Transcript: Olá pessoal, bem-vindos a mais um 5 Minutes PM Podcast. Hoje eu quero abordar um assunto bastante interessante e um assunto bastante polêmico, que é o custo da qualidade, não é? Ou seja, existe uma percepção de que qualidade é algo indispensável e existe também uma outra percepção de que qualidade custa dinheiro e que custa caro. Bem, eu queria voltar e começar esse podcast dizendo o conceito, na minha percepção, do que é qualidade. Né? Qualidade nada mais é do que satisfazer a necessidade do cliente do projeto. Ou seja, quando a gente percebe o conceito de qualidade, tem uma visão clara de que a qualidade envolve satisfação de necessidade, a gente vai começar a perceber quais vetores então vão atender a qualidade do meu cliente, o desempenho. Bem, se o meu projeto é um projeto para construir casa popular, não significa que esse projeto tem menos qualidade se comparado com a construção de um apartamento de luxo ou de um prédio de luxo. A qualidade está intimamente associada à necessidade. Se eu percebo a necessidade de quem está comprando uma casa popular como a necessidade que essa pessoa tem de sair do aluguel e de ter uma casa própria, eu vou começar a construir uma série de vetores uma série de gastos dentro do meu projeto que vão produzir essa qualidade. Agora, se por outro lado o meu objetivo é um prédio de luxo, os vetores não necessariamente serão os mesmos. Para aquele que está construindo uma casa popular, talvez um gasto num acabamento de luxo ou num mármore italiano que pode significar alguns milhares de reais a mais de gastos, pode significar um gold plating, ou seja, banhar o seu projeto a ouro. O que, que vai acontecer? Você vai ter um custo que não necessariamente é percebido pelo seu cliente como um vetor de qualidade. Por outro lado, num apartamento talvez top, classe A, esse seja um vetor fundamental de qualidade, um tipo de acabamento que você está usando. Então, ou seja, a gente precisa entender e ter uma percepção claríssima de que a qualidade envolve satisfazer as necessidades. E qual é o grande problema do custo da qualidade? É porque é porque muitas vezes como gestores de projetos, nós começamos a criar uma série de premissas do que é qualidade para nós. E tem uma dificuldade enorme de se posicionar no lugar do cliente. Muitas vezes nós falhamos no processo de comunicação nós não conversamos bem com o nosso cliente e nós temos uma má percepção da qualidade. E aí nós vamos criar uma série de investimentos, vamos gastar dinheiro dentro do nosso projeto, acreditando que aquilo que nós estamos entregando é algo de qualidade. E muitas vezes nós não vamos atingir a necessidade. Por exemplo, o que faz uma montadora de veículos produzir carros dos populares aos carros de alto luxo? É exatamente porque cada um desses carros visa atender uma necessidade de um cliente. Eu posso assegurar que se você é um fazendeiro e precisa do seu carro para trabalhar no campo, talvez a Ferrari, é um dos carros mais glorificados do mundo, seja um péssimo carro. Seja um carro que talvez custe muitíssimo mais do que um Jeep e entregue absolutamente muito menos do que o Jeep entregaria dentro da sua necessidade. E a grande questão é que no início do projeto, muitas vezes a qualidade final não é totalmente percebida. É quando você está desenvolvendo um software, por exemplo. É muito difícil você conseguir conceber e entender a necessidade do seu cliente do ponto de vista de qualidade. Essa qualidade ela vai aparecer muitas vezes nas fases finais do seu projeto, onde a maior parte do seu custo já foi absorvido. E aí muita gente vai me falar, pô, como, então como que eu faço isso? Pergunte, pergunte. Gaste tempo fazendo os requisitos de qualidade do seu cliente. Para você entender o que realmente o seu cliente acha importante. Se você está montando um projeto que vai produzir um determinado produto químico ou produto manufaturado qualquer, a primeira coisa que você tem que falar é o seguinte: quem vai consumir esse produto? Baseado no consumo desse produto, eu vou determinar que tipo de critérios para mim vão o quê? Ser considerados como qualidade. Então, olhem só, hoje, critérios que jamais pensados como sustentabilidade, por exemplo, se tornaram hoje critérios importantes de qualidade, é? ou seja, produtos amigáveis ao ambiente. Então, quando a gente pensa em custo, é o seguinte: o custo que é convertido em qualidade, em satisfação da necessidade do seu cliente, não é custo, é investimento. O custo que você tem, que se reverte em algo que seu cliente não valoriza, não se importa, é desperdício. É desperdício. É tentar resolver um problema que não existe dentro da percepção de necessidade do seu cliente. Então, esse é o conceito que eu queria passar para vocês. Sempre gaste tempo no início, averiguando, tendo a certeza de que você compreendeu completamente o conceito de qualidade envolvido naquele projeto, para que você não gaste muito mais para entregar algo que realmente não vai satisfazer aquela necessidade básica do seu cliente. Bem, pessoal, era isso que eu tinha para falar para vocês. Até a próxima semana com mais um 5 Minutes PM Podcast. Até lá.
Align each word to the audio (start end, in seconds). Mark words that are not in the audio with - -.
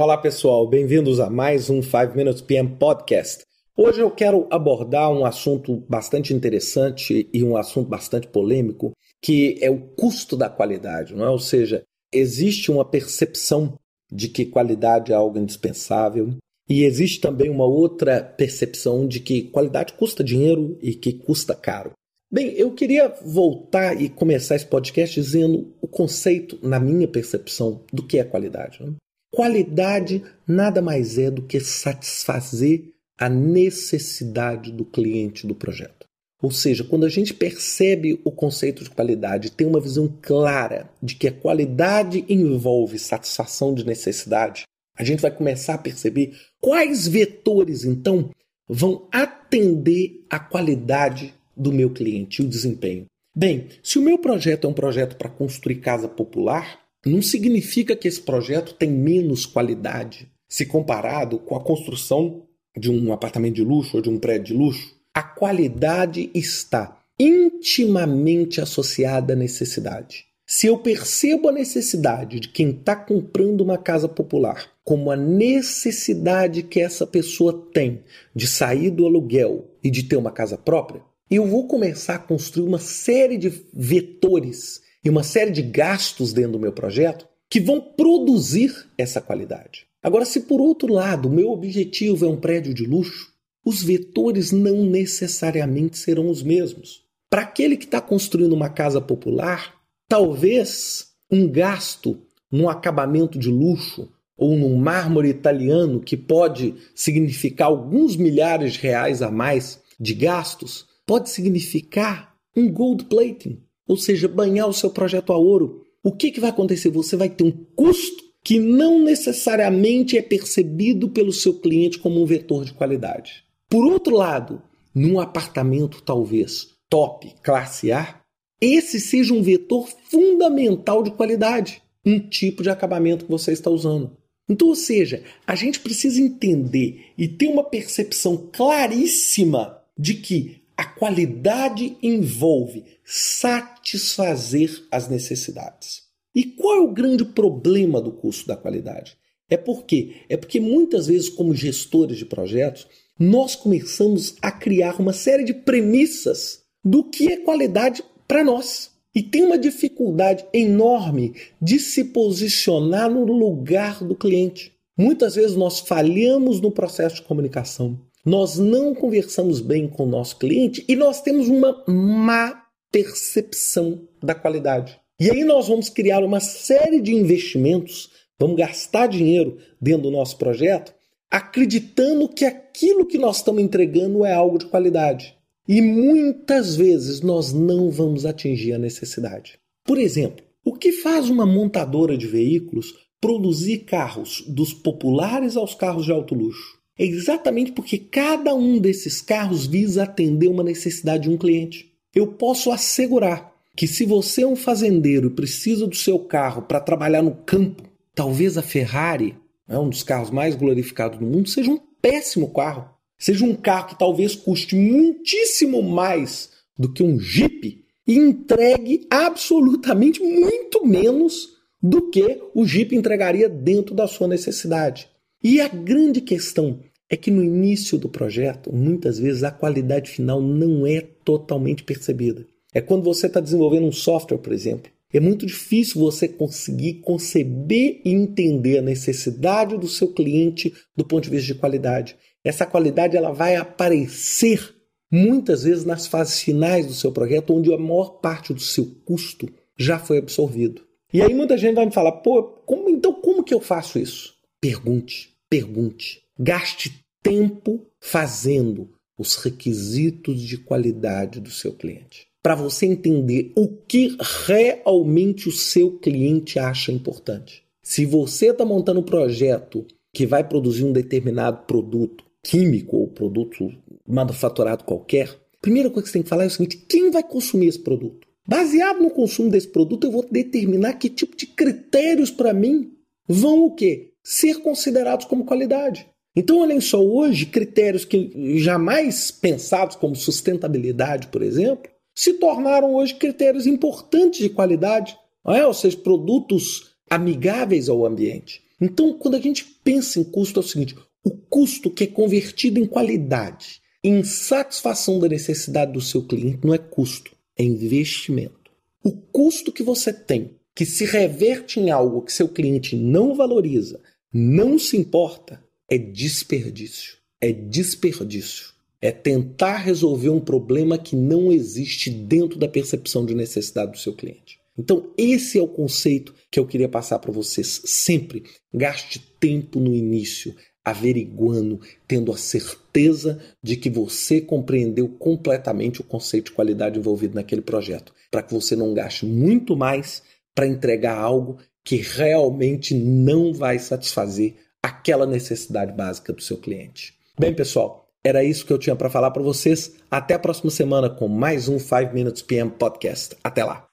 Olá 0.00 0.16
pessoal, 0.16 0.64
bem-vindos 0.64 1.18
a 1.18 1.28
mais 1.28 1.68
um 1.68 1.82
5 1.82 2.16
Minutes 2.16 2.40
PM 2.40 2.76
Podcast. 2.76 3.42
Hoje 3.76 3.98
eu 3.98 4.08
quero 4.08 4.46
abordar 4.48 5.10
um 5.10 5.24
assunto 5.24 5.84
bastante 5.88 6.32
interessante 6.32 7.28
e 7.32 7.42
um 7.42 7.56
assunto 7.56 7.88
bastante 7.88 8.28
polêmico, 8.28 8.92
que 9.20 9.58
é 9.60 9.68
o 9.68 9.80
custo 9.96 10.36
da 10.36 10.48
qualidade, 10.48 11.16
não 11.16 11.24
é? 11.24 11.30
Ou 11.30 11.40
seja, 11.40 11.82
existe 12.12 12.70
uma 12.70 12.84
percepção 12.84 13.76
de 14.08 14.28
que 14.28 14.46
qualidade 14.46 15.10
é 15.10 15.16
algo 15.16 15.36
indispensável 15.36 16.32
e 16.68 16.84
existe 16.84 17.20
também 17.20 17.50
uma 17.50 17.66
outra 17.66 18.22
percepção 18.22 19.04
de 19.04 19.18
que 19.18 19.50
qualidade 19.50 19.94
custa 19.94 20.22
dinheiro 20.22 20.78
e 20.80 20.94
que 20.94 21.12
custa 21.12 21.56
caro. 21.56 21.90
Bem, 22.30 22.52
eu 22.52 22.70
queria 22.70 23.12
voltar 23.24 24.00
e 24.00 24.08
começar 24.08 24.54
esse 24.54 24.66
podcast 24.66 25.20
dizendo 25.20 25.74
o 25.82 25.88
conceito, 25.88 26.56
na 26.62 26.78
minha 26.78 27.08
percepção, 27.08 27.82
do 27.92 28.06
que 28.06 28.20
é 28.20 28.22
qualidade. 28.22 28.80
Né? 28.80 28.92
Qualidade 29.38 30.24
nada 30.44 30.82
mais 30.82 31.16
é 31.16 31.30
do 31.30 31.42
que 31.42 31.60
satisfazer 31.60 32.90
a 33.16 33.28
necessidade 33.28 34.72
do 34.72 34.84
cliente 34.84 35.46
do 35.46 35.54
projeto. 35.54 36.08
Ou 36.42 36.50
seja, 36.50 36.82
quando 36.82 37.06
a 37.06 37.08
gente 37.08 37.32
percebe 37.32 38.20
o 38.24 38.32
conceito 38.32 38.82
de 38.82 38.90
qualidade, 38.90 39.52
tem 39.52 39.64
uma 39.64 39.78
visão 39.78 40.12
clara 40.20 40.90
de 41.00 41.14
que 41.14 41.28
a 41.28 41.32
qualidade 41.32 42.24
envolve 42.28 42.98
satisfação 42.98 43.72
de 43.72 43.86
necessidade, 43.86 44.64
a 44.96 45.04
gente 45.04 45.22
vai 45.22 45.30
começar 45.30 45.74
a 45.74 45.78
perceber 45.78 46.36
quais 46.60 47.06
vetores 47.06 47.84
então 47.84 48.30
vão 48.68 49.06
atender 49.12 50.24
a 50.28 50.40
qualidade 50.40 51.32
do 51.56 51.70
meu 51.70 51.90
cliente, 51.90 52.42
o 52.42 52.48
desempenho. 52.48 53.06
Bem, 53.36 53.68
se 53.84 54.00
o 54.00 54.02
meu 54.02 54.18
projeto 54.18 54.66
é 54.66 54.70
um 54.70 54.74
projeto 54.74 55.14
para 55.14 55.30
construir 55.30 55.76
casa 55.76 56.08
popular, 56.08 56.87
não 57.08 57.22
significa 57.22 57.96
que 57.96 58.06
esse 58.06 58.20
projeto 58.20 58.74
tem 58.74 58.90
menos 58.90 59.46
qualidade 59.46 60.28
se 60.48 60.64
comparado 60.64 61.38
com 61.38 61.56
a 61.56 61.60
construção 61.60 62.42
de 62.76 62.90
um 62.90 63.12
apartamento 63.12 63.56
de 63.56 63.64
luxo 63.64 63.96
ou 63.96 64.02
de 64.02 64.08
um 64.08 64.18
prédio 64.18 64.46
de 64.46 64.54
luxo. 64.54 64.94
A 65.12 65.22
qualidade 65.22 66.30
está 66.34 66.98
intimamente 67.18 68.60
associada 68.60 69.32
à 69.32 69.36
necessidade. 69.36 70.26
Se 70.46 70.66
eu 70.66 70.78
percebo 70.78 71.48
a 71.48 71.52
necessidade 71.52 72.40
de 72.40 72.48
quem 72.48 72.70
está 72.70 72.96
comprando 72.96 73.60
uma 73.60 73.76
casa 73.76 74.08
popular 74.08 74.66
como 74.82 75.10
a 75.10 75.16
necessidade 75.16 76.62
que 76.62 76.80
essa 76.80 77.06
pessoa 77.06 77.68
tem 77.74 78.02
de 78.34 78.46
sair 78.46 78.90
do 78.90 79.04
aluguel 79.04 79.66
e 79.84 79.90
de 79.90 80.04
ter 80.04 80.16
uma 80.16 80.30
casa 80.30 80.56
própria, 80.56 81.02
eu 81.30 81.46
vou 81.46 81.66
começar 81.66 82.14
a 82.14 82.18
construir 82.18 82.66
uma 82.66 82.78
série 82.78 83.36
de 83.36 83.52
vetores 83.74 84.80
uma 85.10 85.22
série 85.22 85.50
de 85.50 85.62
gastos 85.62 86.32
dentro 86.32 86.52
do 86.52 86.60
meu 86.60 86.72
projeto 86.72 87.26
que 87.50 87.60
vão 87.60 87.80
produzir 87.80 88.74
essa 88.96 89.20
qualidade. 89.20 89.86
Agora, 90.02 90.24
se 90.24 90.40
por 90.40 90.60
outro 90.60 90.92
lado 90.92 91.28
o 91.28 91.32
meu 91.32 91.50
objetivo 91.50 92.24
é 92.24 92.28
um 92.28 92.36
prédio 92.36 92.74
de 92.74 92.84
luxo, 92.84 93.32
os 93.64 93.82
vetores 93.82 94.52
não 94.52 94.84
necessariamente 94.84 95.98
serão 95.98 96.30
os 96.30 96.42
mesmos. 96.42 97.02
Para 97.28 97.42
aquele 97.42 97.76
que 97.76 97.84
está 97.84 98.00
construindo 98.00 98.52
uma 98.52 98.70
casa 98.70 99.00
popular, 99.00 99.74
talvez 100.08 101.08
um 101.30 101.46
gasto 101.46 102.18
num 102.50 102.68
acabamento 102.68 103.38
de 103.38 103.50
luxo 103.50 104.08
ou 104.36 104.56
num 104.56 104.76
mármore 104.76 105.28
italiano 105.28 106.00
que 106.00 106.16
pode 106.16 106.74
significar 106.94 107.68
alguns 107.68 108.16
milhares 108.16 108.74
de 108.74 108.78
reais 108.78 109.20
a 109.20 109.30
mais 109.30 109.82
de 109.98 110.14
gastos, 110.14 110.86
pode 111.04 111.28
significar 111.28 112.34
um 112.56 112.72
gold 112.72 113.04
plating, 113.04 113.60
ou 113.88 113.96
seja, 113.96 114.28
banhar 114.28 114.68
o 114.68 114.72
seu 114.72 114.90
projeto 114.90 115.32
a 115.32 115.36
ouro. 115.36 115.84
O 116.04 116.12
que, 116.12 116.30
que 116.30 116.40
vai 116.40 116.50
acontecer? 116.50 116.90
Você 116.90 117.16
vai 117.16 117.28
ter 117.30 117.42
um 117.42 117.50
custo 117.50 118.28
que 118.44 118.60
não 118.60 119.02
necessariamente 119.02 120.16
é 120.16 120.22
percebido 120.22 121.08
pelo 121.08 121.32
seu 121.32 121.54
cliente 121.54 121.98
como 121.98 122.22
um 122.22 122.26
vetor 122.26 122.64
de 122.64 122.72
qualidade. 122.72 123.44
Por 123.68 123.84
outro 123.84 124.14
lado, 124.14 124.62
num 124.94 125.18
apartamento 125.18 126.02
talvez 126.02 126.68
top, 126.88 127.34
classe 127.42 127.90
A, 127.92 128.20
esse 128.60 129.00
seja 129.00 129.34
um 129.34 129.42
vetor 129.42 129.88
fundamental 130.10 131.02
de 131.02 131.10
qualidade, 131.10 131.82
um 132.04 132.18
tipo 132.18 132.62
de 132.62 132.70
acabamento 132.70 133.24
que 133.24 133.30
você 133.30 133.52
está 133.52 133.70
usando. 133.70 134.16
Então, 134.48 134.68
ou 134.68 134.74
seja, 134.74 135.22
a 135.46 135.54
gente 135.54 135.80
precisa 135.80 136.20
entender 136.20 137.12
e 137.18 137.28
ter 137.28 137.48
uma 137.48 137.64
percepção 137.64 138.48
claríssima 138.50 139.78
de 139.96 140.14
que 140.14 140.57
a 140.78 140.84
qualidade 140.84 141.96
envolve 142.00 142.84
satisfazer 143.04 144.86
as 144.92 145.08
necessidades. 145.08 146.04
E 146.32 146.44
qual 146.44 146.76
é 146.76 146.80
o 146.80 146.92
grande 146.92 147.24
problema 147.24 148.00
do 148.00 148.12
custo 148.12 148.46
da 148.46 148.56
qualidade? 148.56 149.18
É 149.50 149.56
porque 149.56 150.20
é 150.28 150.36
porque 150.36 150.60
muitas 150.60 151.08
vezes 151.08 151.28
como 151.28 151.52
gestores 151.52 152.16
de 152.16 152.24
projetos, 152.24 152.86
nós 153.18 153.56
começamos 153.56 154.36
a 154.40 154.52
criar 154.52 155.00
uma 155.00 155.12
série 155.12 155.42
de 155.42 155.52
premissas 155.52 156.62
do 156.84 157.02
que 157.02 157.32
é 157.32 157.38
qualidade 157.38 158.04
para 158.28 158.44
nós. 158.44 158.92
E 159.12 159.20
tem 159.20 159.42
uma 159.42 159.58
dificuldade 159.58 160.46
enorme 160.52 161.34
de 161.60 161.80
se 161.80 162.04
posicionar 162.04 163.10
no 163.10 163.24
lugar 163.24 164.04
do 164.04 164.14
cliente. 164.14 164.72
Muitas 164.96 165.34
vezes 165.34 165.56
nós 165.56 165.80
falhamos 165.80 166.60
no 166.60 166.70
processo 166.70 167.16
de 167.16 167.22
comunicação 167.22 167.98
nós 168.28 168.58
não 168.58 168.94
conversamos 168.94 169.58
bem 169.58 169.88
com 169.88 170.04
o 170.04 170.10
nosso 170.10 170.36
cliente 170.36 170.84
e 170.86 170.94
nós 170.94 171.22
temos 171.22 171.48
uma 171.48 171.82
má 171.88 172.62
percepção 172.92 174.06
da 174.22 174.34
qualidade. 174.34 175.00
E 175.18 175.30
aí 175.30 175.44
nós 175.44 175.68
vamos 175.68 175.88
criar 175.88 176.22
uma 176.22 176.38
série 176.38 177.00
de 177.00 177.14
investimentos, 177.14 178.10
vamos 178.38 178.56
gastar 178.56 179.06
dinheiro 179.06 179.56
dentro 179.80 180.02
do 180.02 180.10
nosso 180.10 180.36
projeto, 180.36 180.92
acreditando 181.30 182.28
que 182.28 182.44
aquilo 182.44 183.06
que 183.06 183.16
nós 183.16 183.38
estamos 183.38 183.62
entregando 183.62 184.26
é 184.26 184.34
algo 184.34 184.58
de 184.58 184.66
qualidade. 184.66 185.34
E 185.66 185.80
muitas 185.80 186.76
vezes 186.76 187.22
nós 187.22 187.54
não 187.54 187.90
vamos 187.90 188.26
atingir 188.26 188.74
a 188.74 188.78
necessidade. 188.78 189.58
Por 189.86 189.96
exemplo, 189.96 190.44
o 190.62 190.74
que 190.74 190.92
faz 190.92 191.30
uma 191.30 191.46
montadora 191.46 192.16
de 192.16 192.26
veículos 192.26 192.92
produzir 193.22 193.78
carros 193.78 194.44
dos 194.46 194.74
populares 194.74 195.56
aos 195.56 195.74
carros 195.74 196.04
de 196.04 196.12
alto 196.12 196.34
luxo? 196.34 196.77
É 196.98 197.04
exatamente 197.04 197.72
porque 197.72 197.96
cada 197.96 198.54
um 198.54 198.78
desses 198.78 199.20
carros 199.20 199.66
visa 199.66 200.02
atender 200.02 200.48
uma 200.48 200.64
necessidade 200.64 201.24
de 201.24 201.30
um 201.30 201.36
cliente. 201.36 201.92
Eu 202.14 202.26
posso 202.26 202.72
assegurar 202.72 203.52
que 203.76 203.86
se 203.86 204.04
você 204.04 204.42
é 204.42 204.46
um 204.46 204.56
fazendeiro 204.56 205.28
e 205.28 205.34
precisa 205.34 205.86
do 205.86 205.94
seu 205.94 206.18
carro 206.18 206.62
para 206.62 206.80
trabalhar 206.80 207.22
no 207.22 207.36
campo, 207.46 207.84
talvez 208.14 208.58
a 208.58 208.62
Ferrari, 208.62 209.36
é 209.68 209.78
um 209.78 209.88
dos 209.88 210.02
carros 210.02 210.30
mais 210.30 210.56
glorificados 210.56 211.18
do 211.18 211.24
mundo, 211.24 211.48
seja 211.48 211.70
um 211.70 211.78
péssimo 212.02 212.52
carro. 212.52 212.90
Seja 213.16 213.44
um 213.44 213.54
carro 213.54 213.88
que 213.88 213.98
talvez 213.98 214.34
custe 214.34 214.76
muitíssimo 214.76 215.82
mais 215.82 216.50
do 216.78 216.92
que 216.92 217.02
um 217.02 217.18
Jeep 217.18 217.84
e 218.06 218.16
entregue 218.16 219.06
absolutamente 219.10 220.22
muito 220.22 220.86
menos 220.86 221.50
do 221.82 222.10
que 222.10 222.40
o 222.54 222.64
Jeep 222.64 222.94
entregaria 222.94 223.48
dentro 223.48 223.94
da 223.94 224.06
sua 224.06 224.26
necessidade. 224.26 225.08
E 225.42 225.60
a 225.60 225.68
grande 225.68 226.20
questão 226.20 226.80
é 227.10 227.16
que 227.16 227.30
no 227.30 227.42
início 227.42 227.96
do 227.96 228.08
projeto, 228.08 228.72
muitas 228.72 229.18
vezes 229.18 229.42
a 229.42 229.50
qualidade 229.50 230.10
final 230.10 230.40
não 230.40 230.86
é 230.86 231.00
totalmente 231.24 231.82
percebida. 231.82 232.46
É 232.74 232.80
quando 232.80 233.04
você 233.04 233.26
está 233.26 233.40
desenvolvendo 233.40 233.86
um 233.86 233.92
software, 233.92 234.38
por 234.38 234.52
exemplo. 234.52 234.90
É 235.10 235.18
muito 235.18 235.46
difícil 235.46 236.02
você 236.02 236.28
conseguir 236.28 236.94
conceber 237.00 238.02
e 238.04 238.12
entender 238.12 238.78
a 238.78 238.82
necessidade 238.82 239.78
do 239.78 239.88
seu 239.88 240.08
cliente 240.08 240.74
do 240.94 241.02
ponto 241.02 241.24
de 241.24 241.30
vista 241.30 241.54
de 241.54 241.58
qualidade. 241.58 242.14
Essa 242.44 242.66
qualidade 242.66 243.16
ela 243.16 243.32
vai 243.32 243.56
aparecer 243.56 244.74
muitas 245.10 245.62
vezes 245.62 245.86
nas 245.86 246.06
fases 246.06 246.42
finais 246.42 246.86
do 246.86 246.92
seu 246.92 247.10
projeto, 247.10 247.54
onde 247.54 247.72
a 247.72 247.78
maior 247.78 248.20
parte 248.20 248.52
do 248.52 248.60
seu 248.60 248.84
custo 249.06 249.48
já 249.78 249.98
foi 249.98 250.18
absorvido. 250.18 250.82
E 251.12 251.22
aí 251.22 251.32
muita 251.32 251.56
gente 251.56 251.76
vai 251.76 251.86
me 251.86 251.92
falar, 251.92 252.12
pô, 252.12 252.42
como, 252.42 252.90
então 252.90 253.14
como 253.14 253.42
que 253.42 253.54
eu 253.54 253.60
faço 253.60 253.98
isso? 253.98 254.34
Pergunte, 254.60 255.30
pergunte. 255.48 256.20
Gaste 256.40 257.04
tempo 257.20 257.84
fazendo 258.00 258.90
os 259.18 259.34
requisitos 259.34 260.40
de 260.40 260.56
qualidade 260.56 261.40
do 261.40 261.50
seu 261.50 261.72
cliente. 261.72 262.28
Para 262.40 262.54
você 262.54 262.86
entender 262.86 263.52
o 263.56 263.66
que 263.66 264.16
realmente 264.46 265.48
o 265.48 265.52
seu 265.52 265.98
cliente 265.98 266.56
acha 266.60 266.92
importante. 266.92 267.64
Se 267.82 268.06
você 268.06 268.50
está 268.50 268.64
montando 268.64 269.00
um 269.00 269.02
projeto 269.02 269.84
que 270.14 270.24
vai 270.24 270.46
produzir 270.46 270.84
um 270.84 270.92
determinado 270.92 271.66
produto 271.66 272.24
químico 272.40 272.98
ou 272.98 273.08
produto 273.08 273.72
manufaturado 274.06 274.84
qualquer, 274.84 275.28
a 275.30 275.60
primeira 275.60 275.90
coisa 275.90 276.04
que 276.04 276.10
você 276.10 276.18
tem 276.18 276.22
que 276.22 276.28
falar 276.28 276.44
é 276.44 276.46
o 276.46 276.50
seguinte: 276.50 276.76
quem 276.88 277.10
vai 277.10 277.24
consumir 277.24 277.66
esse 277.66 277.80
produto? 277.80 278.28
Baseado 278.46 279.02
no 279.02 279.10
consumo 279.10 279.50
desse 279.50 279.68
produto, 279.68 280.06
eu 280.06 280.12
vou 280.12 280.24
determinar 280.30 280.94
que 280.94 281.10
tipo 281.10 281.36
de 281.36 281.48
critérios 281.48 282.30
para 282.30 282.54
mim 282.54 282.92
vão 283.26 283.64
o 283.64 283.74
quê? 283.74 284.12
Ser 284.22 284.60
considerados 284.60 285.26
como 285.26 285.44
qualidade. 285.44 286.08
Então, 286.38 286.60
olhem 286.60 286.80
só, 286.80 287.04
hoje, 287.04 287.46
critérios 287.46 288.04
que 288.04 288.60
jamais 288.60 289.28
pensados 289.28 289.96
como 289.96 290.14
sustentabilidade, 290.14 291.26
por 291.26 291.42
exemplo, 291.42 291.90
se 292.14 292.34
tornaram 292.34 292.94
hoje 292.94 293.16
critérios 293.16 293.66
importantes 293.66 294.38
de 294.38 294.48
qualidade, 294.48 295.18
é? 295.48 295.66
ou 295.66 295.74
seja, 295.74 295.96
produtos 295.96 296.94
amigáveis 297.10 297.88
ao 297.88 298.06
ambiente. 298.06 298.62
Então, 298.80 299.14
quando 299.14 299.34
a 299.34 299.40
gente 299.40 299.64
pensa 299.82 300.20
em 300.20 300.22
custo, 300.22 300.60
é 300.60 300.62
o 300.62 300.66
seguinte: 300.66 300.94
o 301.24 301.30
custo 301.30 301.90
que 301.90 302.04
é 302.04 302.06
convertido 302.06 302.78
em 302.78 302.86
qualidade, 302.86 303.80
em 304.04 304.22
satisfação 304.22 305.18
da 305.18 305.26
necessidade 305.26 305.92
do 305.92 306.00
seu 306.00 306.22
cliente, 306.22 306.60
não 306.64 306.72
é 306.72 306.78
custo, 306.78 307.32
é 307.56 307.64
investimento. 307.64 308.70
O 309.02 309.10
custo 309.10 309.72
que 309.72 309.82
você 309.82 310.12
tem, 310.12 310.52
que 310.72 310.86
se 310.86 311.04
reverte 311.04 311.80
em 311.80 311.90
algo 311.90 312.22
que 312.22 312.32
seu 312.32 312.46
cliente 312.46 312.94
não 312.94 313.34
valoriza, 313.34 313.98
não 314.32 314.78
se 314.78 314.96
importa, 314.96 315.66
é 315.88 315.96
desperdício. 315.96 317.16
É 317.40 317.52
desperdício. 317.52 318.74
É 319.00 319.10
tentar 319.12 319.78
resolver 319.78 320.28
um 320.28 320.40
problema 320.40 320.98
que 320.98 321.14
não 321.14 321.52
existe 321.52 322.10
dentro 322.10 322.58
da 322.58 322.68
percepção 322.68 323.24
de 323.24 323.34
necessidade 323.34 323.92
do 323.92 323.98
seu 323.98 324.12
cliente. 324.12 324.58
Então, 324.76 325.10
esse 325.16 325.58
é 325.58 325.62
o 325.62 325.68
conceito 325.68 326.34
que 326.50 326.58
eu 326.58 326.66
queria 326.66 326.88
passar 326.88 327.18
para 327.18 327.32
vocês. 327.32 327.82
Sempre 327.84 328.44
gaste 328.72 329.18
tempo 329.40 329.80
no 329.80 329.94
início, 329.94 330.54
averiguando, 330.84 331.80
tendo 332.06 332.32
a 332.32 332.36
certeza 332.36 333.40
de 333.62 333.76
que 333.76 333.90
você 333.90 334.40
compreendeu 334.40 335.08
completamente 335.08 336.00
o 336.00 336.04
conceito 336.04 336.46
de 336.46 336.52
qualidade 336.52 336.98
envolvido 336.98 337.34
naquele 337.34 337.62
projeto, 337.62 338.12
para 338.30 338.42
que 338.42 338.54
você 338.54 338.76
não 338.76 338.94
gaste 338.94 339.26
muito 339.26 339.76
mais 339.76 340.22
para 340.54 340.66
entregar 340.66 341.18
algo 341.18 341.58
que 341.84 341.96
realmente 341.96 342.94
não 342.94 343.52
vai 343.52 343.78
satisfazer 343.78 344.56
aquela 344.82 345.26
necessidade 345.26 345.92
básica 345.92 346.32
do 346.32 346.42
seu 346.42 346.56
cliente. 346.56 347.14
Bem, 347.38 347.54
pessoal, 347.54 348.08
era 348.22 348.44
isso 348.44 348.66
que 348.66 348.72
eu 348.72 348.78
tinha 348.78 348.96
para 348.96 349.10
falar 349.10 349.30
para 349.30 349.42
vocês. 349.42 349.96
Até 350.10 350.34
a 350.34 350.38
próxima 350.38 350.70
semana 350.70 351.08
com 351.08 351.28
mais 351.28 351.68
um 351.68 351.78
5 351.78 352.12
Minutes 352.12 352.42
PM 352.42 352.70
Podcast. 352.70 353.36
Até 353.42 353.64
lá. 353.64 353.87